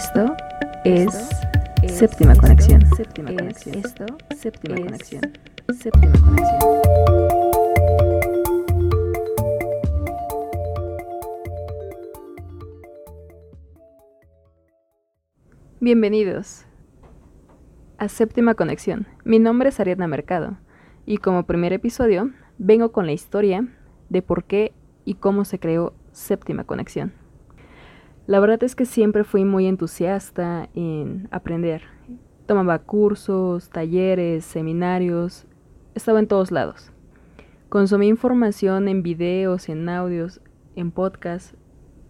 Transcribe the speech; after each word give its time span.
Esto 0.00 0.34
es 0.84 1.28
Séptima 1.86 2.34
Conexión. 2.34 2.80
Séptima 2.96 3.34
Conexión. 3.34 3.76
Esto, 3.84 4.06
Séptima 4.34 4.76
Conexión. 4.76 5.20
Séptima 5.78 6.12
Conexión. 6.18 7.60
Bienvenidos 15.80 16.64
a 17.98 18.08
Séptima 18.08 18.54
Conexión. 18.54 19.06
Mi 19.24 19.38
nombre 19.38 19.68
es 19.68 19.80
Ariadna 19.80 20.06
Mercado 20.06 20.56
y 21.04 21.18
como 21.18 21.44
primer 21.44 21.74
episodio 21.74 22.30
vengo 22.56 22.90
con 22.90 23.04
la 23.04 23.12
historia 23.12 23.68
de 24.08 24.22
por 24.22 24.44
qué 24.44 24.72
y 25.04 25.16
cómo 25.16 25.44
se 25.44 25.58
creó 25.58 25.92
Séptima 26.12 26.64
Conexión. 26.64 27.19
La 28.26 28.38
verdad 28.40 28.62
es 28.62 28.76
que 28.76 28.84
siempre 28.84 29.24
fui 29.24 29.44
muy 29.44 29.66
entusiasta 29.66 30.68
en 30.74 31.28
aprender. 31.30 31.82
Tomaba 32.46 32.78
cursos, 32.80 33.70
talleres, 33.70 34.44
seminarios, 34.44 35.46
estaba 35.94 36.20
en 36.20 36.26
todos 36.26 36.50
lados. 36.50 36.92
Consumí 37.68 38.08
información 38.08 38.88
en 38.88 39.02
videos, 39.02 39.68
en 39.68 39.88
audios, 39.88 40.40
en 40.76 40.90
podcasts, 40.90 41.56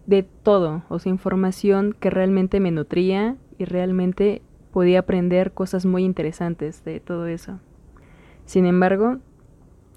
de 0.07 0.23
todo, 0.23 0.83
o 0.89 0.99
sea, 0.99 1.11
información 1.11 1.95
que 1.99 2.09
realmente 2.09 2.59
me 2.59 2.71
nutría 2.71 3.37
y 3.57 3.65
realmente 3.65 4.41
podía 4.71 4.99
aprender 4.99 5.53
cosas 5.53 5.85
muy 5.85 6.03
interesantes 6.03 6.83
de 6.83 6.99
todo 6.99 7.27
eso. 7.27 7.59
Sin 8.45 8.65
embargo, 8.65 9.19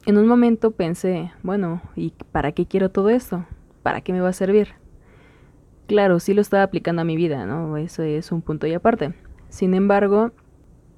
en 0.06 0.18
un 0.18 0.26
momento 0.26 0.72
pensé, 0.72 1.32
bueno, 1.42 1.80
¿y 1.96 2.12
para 2.32 2.52
qué 2.52 2.66
quiero 2.66 2.90
todo 2.90 3.08
esto? 3.08 3.46
¿Para 3.82 4.02
qué 4.02 4.12
me 4.12 4.20
va 4.20 4.28
a 4.28 4.34
servir? 4.34 4.83
Claro, 5.86 6.18
sí 6.18 6.32
lo 6.32 6.40
estaba 6.40 6.62
aplicando 6.62 7.02
a 7.02 7.04
mi 7.04 7.16
vida, 7.16 7.44
¿no? 7.44 7.76
Eso 7.76 8.02
es 8.02 8.32
un 8.32 8.40
punto 8.40 8.66
y 8.66 8.72
aparte. 8.72 9.14
Sin 9.50 9.74
embargo, 9.74 10.32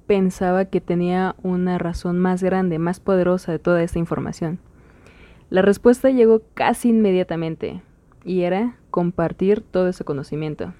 pensaba 0.07 0.65
que 0.65 0.79
tenía 0.79 1.35
una 1.43 1.77
razón 1.77 2.17
más 2.17 2.41
grande, 2.41 2.79
más 2.79 2.99
poderosa 3.01 3.51
de 3.51 3.59
toda 3.59 3.83
esta 3.83 3.99
información. 3.99 4.59
La 5.49 5.61
respuesta 5.61 6.09
llegó 6.09 6.41
casi 6.53 6.89
inmediatamente 6.89 7.81
y 8.23 8.41
era 8.41 8.77
compartir 8.89 9.61
todo 9.61 9.89
ese 9.89 10.05
conocimiento. 10.05 10.73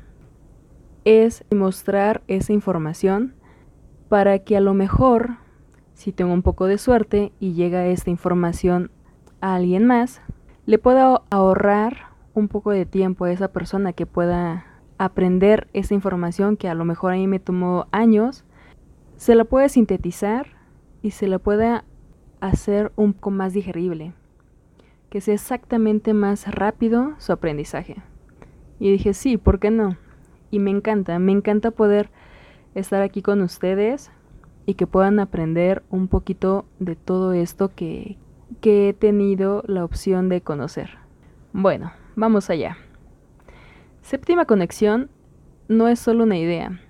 Es 1.04 1.44
mostrar 1.54 2.22
esa 2.28 2.54
información 2.54 3.34
para 4.10 4.40
que 4.40 4.56
a 4.56 4.62
lo 4.62 4.74
mejor, 4.74 5.38
si 5.94 6.14
tengo 6.14 6.34
un 6.34 6.42
poco 6.44 6.66
de 6.66 6.78
suerte 6.78 7.34
y 7.40 7.54
llega 7.54 7.88
esta 7.88 8.10
información 8.10 8.90
a 9.42 9.56
alguien 9.56 9.86
más, 9.86 10.22
le 10.66 10.80
pueda 10.80 11.22
ahorrar 11.30 12.07
un 12.38 12.50
poco 12.50 12.70
de 12.70 12.86
tiempo 12.86 13.26
a 13.26 13.32
esa 13.32 13.48
persona 13.48 13.94
que 13.94 14.06
pueda 14.06 14.66
aprender 15.00 15.68
esa 15.74 15.96
información 15.96 16.56
que 16.56 16.70
a 16.70 16.76
lo 16.76 16.86
mejor 16.86 17.14
a 17.14 17.16
mí 17.16 17.26
me 17.26 17.40
tomó 17.40 17.88
años, 17.92 18.46
se 19.16 19.34
la 19.34 19.44
puede 19.44 19.70
sintetizar 19.70 20.46
y 21.02 21.12
se 21.12 21.28
la 21.28 21.40
pueda 21.40 21.84
hacer 22.40 22.92
un 22.96 23.14
poco 23.14 23.32
más 23.32 23.54
digerible, 23.54 24.14
que 25.10 25.20
sea 25.20 25.34
exactamente 25.34 26.14
más 26.14 26.54
rápido 26.54 27.16
su 27.18 27.32
aprendizaje. 27.32 27.96
Y 28.80 28.92
dije, 28.92 29.16
sí, 29.16 29.38
¿por 29.38 29.60
qué 29.60 29.72
no? 29.72 29.98
Y 30.52 30.60
me 30.60 30.70
encanta, 30.70 31.18
me 31.18 31.32
encanta 31.32 31.72
poder 31.72 32.12
estar 32.76 33.02
aquí 33.02 33.24
con 33.24 33.42
ustedes 33.42 34.12
y 34.68 34.76
que 34.76 34.86
puedan 34.86 35.20
aprender 35.20 35.82
un 35.90 36.08
poquito 36.08 36.66
de 36.78 36.96
todo 36.96 37.34
esto 37.34 37.74
que, 37.74 38.20
que 38.62 38.90
he 38.90 38.94
tenido 38.94 39.64
la 39.66 39.84
opción 39.84 40.30
de 40.30 40.42
conocer. 40.42 41.00
Bueno, 41.52 41.92
Vamos 42.20 42.50
allá. 42.50 42.78
Séptima 44.02 44.46
conexión 44.46 45.12
no 45.68 45.88
es 45.88 46.00
solo 46.00 46.24
una 46.24 46.36
idea, 46.36 46.82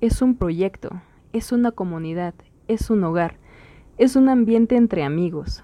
es 0.00 0.22
un 0.22 0.34
proyecto, 0.34 1.02
es 1.34 1.52
una 1.52 1.72
comunidad, 1.72 2.32
es 2.66 2.88
un 2.88 3.04
hogar, 3.04 3.36
es 3.98 4.16
un 4.16 4.30
ambiente 4.30 4.76
entre 4.76 5.04
amigos 5.04 5.62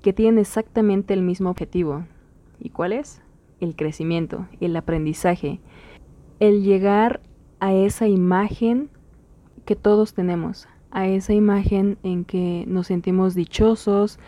que 0.00 0.14
tienen 0.14 0.38
exactamente 0.38 1.12
el 1.12 1.20
mismo 1.20 1.50
objetivo. 1.50 2.06
¿Y 2.58 2.70
cuál 2.70 2.94
es? 2.94 3.20
El 3.60 3.76
crecimiento, 3.76 4.48
el 4.58 4.74
aprendizaje, 4.74 5.60
el 6.40 6.62
llegar 6.62 7.20
a 7.60 7.74
esa 7.74 8.08
imagen 8.08 8.88
que 9.66 9.76
todos 9.76 10.14
tenemos, 10.14 10.66
a 10.90 11.06
esa 11.06 11.34
imagen 11.34 11.98
en 12.02 12.24
que 12.24 12.64
nos 12.68 12.86
sentimos 12.86 13.34
dichosos, 13.34 14.18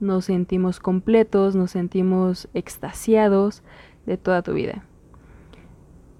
nos 0.00 0.24
sentimos 0.24 0.80
completos, 0.80 1.54
nos 1.54 1.72
sentimos 1.72 2.48
extasiados 2.54 3.62
de 4.06 4.16
toda 4.16 4.42
tu 4.42 4.54
vida. 4.54 4.84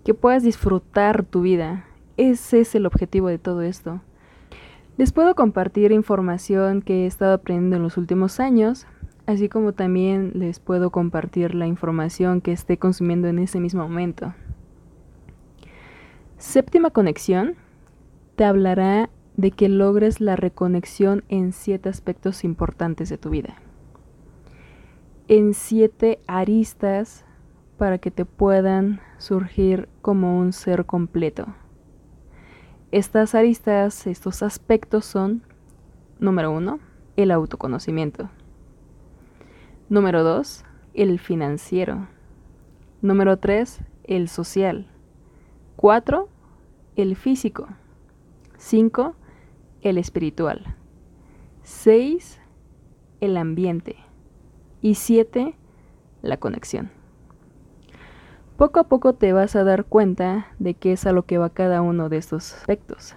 Que 0.04 0.14
puedas 0.14 0.42
disfrutar 0.42 1.24
tu 1.24 1.42
vida. 1.42 1.86
Ese 2.16 2.60
es 2.60 2.74
el 2.74 2.86
objetivo 2.86 3.28
de 3.28 3.38
todo 3.38 3.62
esto. 3.62 4.00
Les 4.96 5.12
puedo 5.12 5.34
compartir 5.34 5.92
información 5.92 6.82
que 6.82 7.04
he 7.04 7.06
estado 7.06 7.32
aprendiendo 7.32 7.76
en 7.76 7.82
los 7.82 7.96
últimos 7.96 8.38
años, 8.38 8.86
así 9.26 9.48
como 9.48 9.72
también 9.72 10.32
les 10.34 10.60
puedo 10.60 10.90
compartir 10.90 11.54
la 11.54 11.66
información 11.66 12.42
que 12.42 12.52
esté 12.52 12.76
consumiendo 12.76 13.28
en 13.28 13.38
ese 13.38 13.60
mismo 13.60 13.82
momento. 13.82 14.34
Séptima 16.36 16.90
conexión 16.90 17.54
te 18.36 18.44
hablará 18.44 19.08
de 19.36 19.52
que 19.52 19.68
logres 19.68 20.20
la 20.20 20.36
reconexión 20.36 21.24
en 21.28 21.52
siete 21.52 21.88
aspectos 21.88 22.44
importantes 22.44 23.08
de 23.08 23.16
tu 23.16 23.30
vida 23.30 23.56
en 25.30 25.54
siete 25.54 26.18
aristas 26.26 27.24
para 27.78 27.98
que 27.98 28.10
te 28.10 28.24
puedan 28.24 29.00
surgir 29.18 29.88
como 30.02 30.36
un 30.36 30.52
ser 30.52 30.86
completo. 30.86 31.46
Estas 32.90 33.36
aristas, 33.36 34.08
estos 34.08 34.42
aspectos 34.42 35.04
son, 35.04 35.44
número 36.18 36.50
uno, 36.50 36.80
el 37.14 37.30
autoconocimiento. 37.30 38.28
Número 39.88 40.24
dos, 40.24 40.64
el 40.94 41.20
financiero. 41.20 42.08
Número 43.00 43.36
tres, 43.36 43.82
el 44.02 44.28
social. 44.28 44.88
Cuatro, 45.76 46.28
el 46.96 47.14
físico. 47.14 47.68
Cinco, 48.58 49.14
el 49.80 49.96
espiritual. 49.96 50.74
Seis, 51.62 52.40
el 53.20 53.36
ambiente. 53.36 54.09
Y 54.82 54.94
siete, 54.94 55.54
la 56.22 56.38
conexión. 56.38 56.90
Poco 58.56 58.80
a 58.80 58.84
poco 58.84 59.14
te 59.14 59.32
vas 59.32 59.56
a 59.56 59.64
dar 59.64 59.84
cuenta 59.84 60.48
de 60.58 60.74
qué 60.74 60.92
es 60.92 61.06
a 61.06 61.12
lo 61.12 61.24
que 61.24 61.38
va 61.38 61.50
cada 61.50 61.80
uno 61.82 62.08
de 62.08 62.18
estos 62.18 62.52
aspectos. 62.54 63.14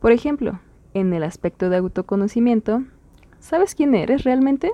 Por 0.00 0.12
ejemplo, 0.12 0.60
en 0.94 1.12
el 1.12 1.22
aspecto 1.22 1.70
de 1.70 1.76
autoconocimiento, 1.76 2.84
¿sabes 3.38 3.74
quién 3.74 3.94
eres 3.94 4.24
realmente? 4.24 4.70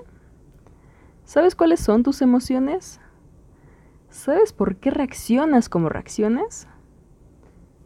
¿Sabes 1.24 1.54
cuáles 1.54 1.80
son 1.80 2.03
tus 2.03 2.22
emociones? 2.22 3.00
¿Sabes 4.08 4.53
por 4.53 4.76
qué 4.76 4.91
reaccionas 4.91 5.68
como 5.68 5.88
reaccionas? 5.88 6.68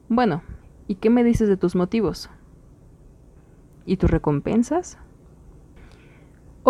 Bueno, 0.08 0.42
¿y 0.86 0.96
qué 0.96 1.10
me 1.10 1.24
dices 1.24 1.48
de 1.48 1.56
tus 1.56 1.74
motivos? 1.74 2.28
¿Y 3.86 3.96
tus 3.96 4.10
recompensas? 4.10 4.98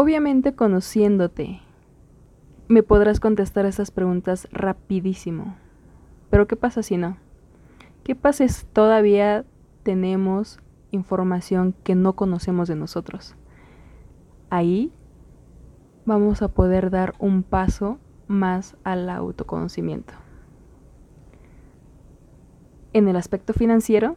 Obviamente 0.02 0.54
conociéndote, 0.54 1.60
me 2.68 2.82
podrás 2.82 3.20
contestar 3.20 3.66
esas 3.66 3.90
preguntas 3.90 4.48
rapidísimo. 4.50 5.56
Pero 6.30 6.48
¿qué 6.48 6.56
pasa 6.56 6.82
si 6.82 6.96
no? 6.96 7.18
¿Qué 8.02 8.14
pasa 8.14 8.48
si 8.48 8.64
todavía 8.64 9.44
tenemos 9.82 10.58
información 10.90 11.74
que 11.84 11.96
no 11.96 12.14
conocemos 12.14 12.66
de 12.66 12.76
nosotros? 12.76 13.36
Ahí 14.48 14.90
vamos 16.06 16.40
a 16.40 16.48
poder 16.48 16.88
dar 16.88 17.12
un 17.18 17.42
paso 17.42 17.98
más 18.26 18.78
al 18.84 19.10
autoconocimiento. 19.10 20.14
En 22.94 23.06
el 23.06 23.16
aspecto 23.16 23.52
financiero, 23.52 24.16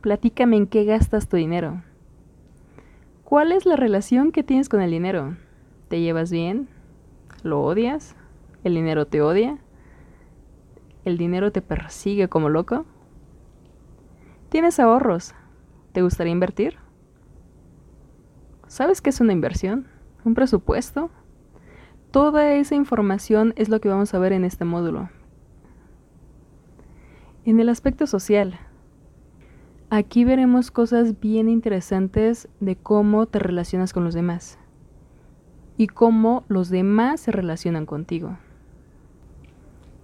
platícame 0.00 0.58
en 0.58 0.68
qué 0.68 0.84
gastas 0.84 1.28
tu 1.28 1.36
dinero. 1.36 1.82
¿Cuál 3.30 3.52
es 3.52 3.64
la 3.64 3.76
relación 3.76 4.32
que 4.32 4.42
tienes 4.42 4.68
con 4.68 4.80
el 4.80 4.90
dinero? 4.90 5.36
¿Te 5.86 6.00
llevas 6.00 6.32
bien? 6.32 6.68
¿Lo 7.44 7.62
odias? 7.62 8.16
¿El 8.64 8.74
dinero 8.74 9.06
te 9.06 9.22
odia? 9.22 9.58
¿El 11.04 11.16
dinero 11.16 11.52
te 11.52 11.62
persigue 11.62 12.26
como 12.26 12.48
loco? 12.48 12.86
¿Tienes 14.48 14.80
ahorros? 14.80 15.32
¿Te 15.92 16.02
gustaría 16.02 16.32
invertir? 16.32 16.78
¿Sabes 18.66 19.00
qué 19.00 19.10
es 19.10 19.20
una 19.20 19.32
inversión? 19.32 19.86
¿Un 20.24 20.34
presupuesto? 20.34 21.12
Toda 22.10 22.54
esa 22.54 22.74
información 22.74 23.52
es 23.54 23.68
lo 23.68 23.80
que 23.80 23.90
vamos 23.90 24.12
a 24.12 24.18
ver 24.18 24.32
en 24.32 24.44
este 24.44 24.64
módulo. 24.64 25.08
En 27.44 27.60
el 27.60 27.68
aspecto 27.68 28.08
social, 28.08 28.58
Aquí 29.90 30.24
veremos 30.24 30.70
cosas 30.70 31.20
bien 31.20 31.48
interesantes 31.48 32.48
de 32.60 32.76
cómo 32.76 33.26
te 33.26 33.38
relacionas 33.40 33.92
con 33.92 34.04
los 34.04 34.14
demás 34.14 34.58
y 35.76 35.88
cómo 35.88 36.44
los 36.48 36.70
demás 36.70 37.20
se 37.20 37.32
relacionan 37.32 37.86
contigo. 37.86 38.38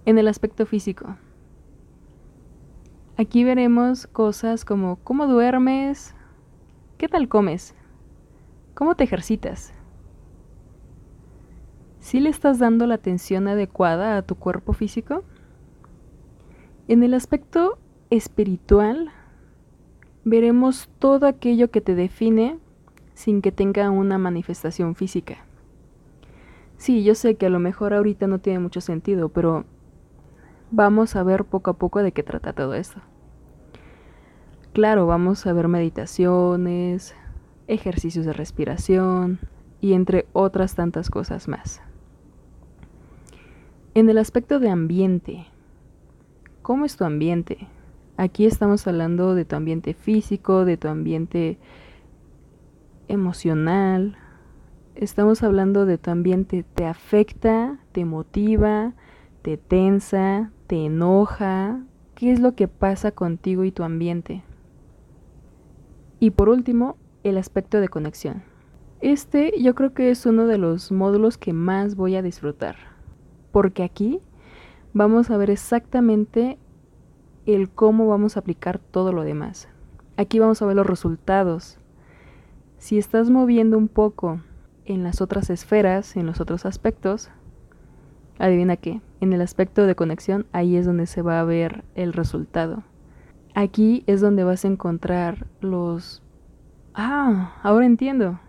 En 0.05 0.17
el 0.17 0.27
aspecto 0.27 0.65
físico, 0.65 1.15
Aquí 3.19 3.43
veremos 3.43 4.05
cosas 4.05 4.63
como 4.63 4.97
cómo 4.97 5.25
duermes, 5.25 6.13
qué 6.99 7.07
tal 7.07 7.27
comes, 7.27 7.73
cómo 8.75 8.93
te 8.93 9.05
ejercitas. 9.05 9.73
¿Sí 11.99 12.19
le 12.19 12.29
estás 12.29 12.59
dando 12.59 12.85
la 12.85 12.93
atención 12.93 13.47
adecuada 13.47 14.17
a 14.17 14.21
tu 14.21 14.35
cuerpo 14.35 14.73
físico? 14.73 15.23
En 16.87 17.01
el 17.01 17.15
aspecto 17.15 17.79
espiritual, 18.11 19.11
veremos 20.29 20.89
todo 20.99 21.25
aquello 21.25 21.71
que 21.71 21.79
te 21.79 21.95
define 21.95 22.57
sin 23.13 23.41
que 23.41 23.53
tenga 23.53 23.89
una 23.89 24.17
manifestación 24.17 24.93
física. 24.93 25.37
Sí, 26.75 27.03
yo 27.03 27.15
sé 27.15 27.35
que 27.35 27.45
a 27.45 27.49
lo 27.49 27.59
mejor 27.59 27.93
ahorita 27.93 28.27
no 28.27 28.39
tiene 28.39 28.59
mucho 28.59 28.81
sentido, 28.81 29.29
pero 29.29 29.63
vamos 30.69 31.15
a 31.15 31.23
ver 31.23 31.45
poco 31.45 31.71
a 31.71 31.77
poco 31.77 32.03
de 32.03 32.11
qué 32.11 32.23
trata 32.23 32.51
todo 32.51 32.73
esto. 32.73 32.99
Claro, 34.73 35.07
vamos 35.07 35.45
a 35.47 35.53
ver 35.53 35.69
meditaciones, 35.69 37.15
ejercicios 37.67 38.25
de 38.25 38.33
respiración 38.33 39.39
y 39.79 39.93
entre 39.93 40.27
otras 40.33 40.75
tantas 40.75 41.09
cosas 41.09 41.47
más. 41.47 41.81
En 43.93 44.09
el 44.09 44.17
aspecto 44.17 44.59
de 44.59 44.69
ambiente, 44.69 45.45
¿cómo 46.61 46.83
es 46.83 46.97
tu 46.97 47.05
ambiente? 47.05 47.69
Aquí 48.17 48.47
estamos 48.47 48.87
hablando 48.87 49.35
de 49.35 49.45
tu 49.45 49.55
ambiente 49.55 49.93
físico, 49.93 50.65
de 50.65 50.75
tu 50.75 50.87
ambiente 50.87 51.59
emocional, 53.07 54.17
estamos 54.95 55.43
hablando 55.43 55.85
de 55.85 55.99
tu 55.99 56.09
ambiente, 56.09 56.63
te 56.63 56.87
afecta, 56.87 57.77
te 57.91 58.05
motiva, 58.05 58.93
te 59.43 59.57
tensa, 59.57 60.51
te 60.65 60.85
enoja, 60.85 61.79
¿qué 62.15 62.31
es 62.31 62.39
lo 62.39 62.55
que 62.55 62.67
pasa 62.67 63.11
contigo 63.11 63.63
y 63.63 63.71
tu 63.71 63.83
ambiente? 63.83 64.43
Y 66.19 66.31
por 66.31 66.49
último, 66.49 66.97
el 67.23 67.37
aspecto 67.37 67.79
de 67.79 67.87
conexión. 67.87 68.41
Este 68.99 69.53
yo 69.61 69.75
creo 69.75 69.93
que 69.93 70.09
es 70.09 70.25
uno 70.25 70.47
de 70.47 70.57
los 70.57 70.91
módulos 70.91 71.37
que 71.37 71.53
más 71.53 71.95
voy 71.95 72.15
a 72.15 72.23
disfrutar, 72.23 72.77
porque 73.51 73.83
aquí 73.83 74.21
vamos 74.93 75.29
a 75.29 75.37
ver 75.37 75.51
exactamente 75.51 76.57
el 77.55 77.69
cómo 77.69 78.07
vamos 78.07 78.35
a 78.35 78.41
aplicar 78.41 78.79
todo 78.79 79.11
lo 79.13 79.23
demás. 79.23 79.69
Aquí 80.17 80.39
vamos 80.39 80.61
a 80.61 80.65
ver 80.65 80.75
los 80.75 80.87
resultados, 80.87 81.79
si 82.77 82.97
estás 82.97 83.29
moviendo 83.29 83.77
un 83.77 83.87
poco 83.87 84.39
en 84.85 85.03
las 85.03 85.21
otras 85.21 85.49
esferas, 85.49 86.15
en 86.15 86.25
los 86.25 86.39
otros 86.39 86.65
aspectos, 86.65 87.29
adivina 88.37 88.77
qué, 88.77 89.01
en 89.19 89.33
el 89.33 89.41
aspecto 89.41 89.85
de 89.85 89.95
conexión, 89.95 90.45
ahí 90.51 90.75
es 90.75 90.85
donde 90.85 91.07
se 91.07 91.21
va 91.21 91.39
a 91.39 91.43
ver 91.43 91.83
el 91.95 92.13
resultado. 92.13 92.83
Aquí 93.55 94.03
es 94.05 94.21
donde 94.21 94.43
vas 94.43 94.63
a 94.63 94.67
encontrar 94.67 95.47
los... 95.59 96.21
Ah, 96.93 97.55
ahora 97.63 97.85
entiendo. 97.87 98.39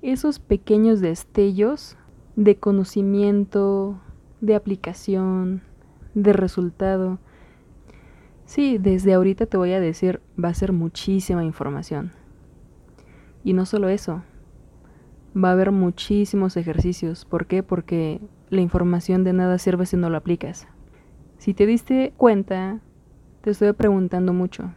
Esos 0.00 0.38
pequeños 0.38 1.00
destellos 1.00 1.96
de 2.34 2.56
conocimiento, 2.56 4.00
de 4.40 4.54
aplicación, 4.54 5.62
de 6.14 6.32
resultado. 6.32 7.18
Sí, 8.48 8.78
desde 8.78 9.12
ahorita 9.12 9.44
te 9.44 9.58
voy 9.58 9.72
a 9.72 9.80
decir, 9.80 10.22
va 10.42 10.48
a 10.48 10.54
ser 10.54 10.72
muchísima 10.72 11.44
información. 11.44 12.12
Y 13.44 13.52
no 13.52 13.66
solo 13.66 13.90
eso, 13.90 14.22
va 15.36 15.50
a 15.50 15.52
haber 15.52 15.70
muchísimos 15.70 16.56
ejercicios. 16.56 17.26
¿Por 17.26 17.44
qué? 17.44 17.62
Porque 17.62 18.22
la 18.48 18.62
información 18.62 19.22
de 19.22 19.34
nada 19.34 19.58
sirve 19.58 19.84
si 19.84 19.98
no 19.98 20.08
lo 20.08 20.16
aplicas. 20.16 20.66
Si 21.36 21.52
te 21.52 21.66
diste 21.66 22.14
cuenta, 22.16 22.80
te 23.42 23.50
estuve 23.50 23.74
preguntando 23.74 24.32
mucho. 24.32 24.72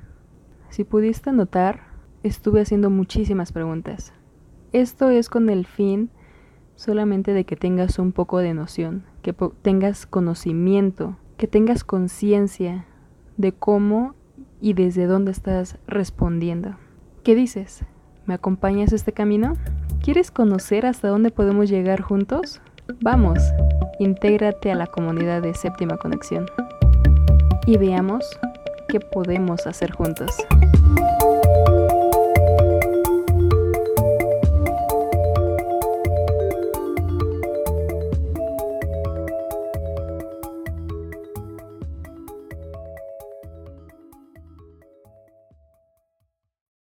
Si 0.68 0.83
pudiste 0.83 1.31
notar, 1.31 1.79
estuve 2.23 2.59
haciendo 2.59 2.89
muchísimas 2.89 3.53
preguntas. 3.53 4.12
Esto 4.73 5.09
es 5.09 5.29
con 5.29 5.50
el 5.50 5.65
fin 5.65 6.09
solamente 6.75 7.31
de 7.31 7.45
que 7.45 7.56
tengas 7.56 8.00
un 8.00 8.12
poco 8.12 8.39
de 8.39 8.53
noción, 8.53 9.06
que 9.21 9.31
tengas 9.62 10.06
conocimiento, 10.06 11.15
que 11.38 11.47
tengas 11.47 11.85
conciencia 11.85 12.85
de 13.41 13.51
cómo 13.51 14.13
y 14.61 14.73
desde 14.73 15.07
dónde 15.07 15.31
estás 15.31 15.77
respondiendo. 15.88 16.75
¿Qué 17.23 17.35
dices? 17.35 17.83
¿Me 18.25 18.35
acompañas 18.35 18.93
este 18.93 19.11
camino? 19.11 19.57
¿Quieres 20.01 20.31
conocer 20.31 20.85
hasta 20.85 21.09
dónde 21.09 21.31
podemos 21.31 21.69
llegar 21.69 22.01
juntos? 22.01 22.61
Vamos, 23.01 23.39
intégrate 23.99 24.71
a 24.71 24.75
la 24.75 24.88
comunidad 24.88 25.41
de 25.41 25.53
Séptima 25.53 25.97
Conexión 25.97 26.45
y 27.65 27.77
veamos 27.77 28.25
qué 28.88 28.99
podemos 28.99 29.65
hacer 29.67 29.91
juntos. 29.91 30.31